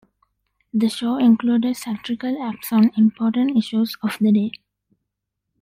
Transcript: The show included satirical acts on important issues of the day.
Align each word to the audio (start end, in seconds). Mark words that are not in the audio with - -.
The 0.73 0.89
show 0.89 1.17
included 1.19 1.77
satirical 1.77 2.41
acts 2.41 2.71
on 2.71 2.89
important 2.97 3.55
issues 3.55 3.95
of 4.01 4.17
the 4.19 4.31
day. 4.31 4.51